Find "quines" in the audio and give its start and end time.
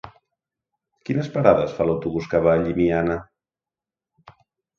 1.09-1.29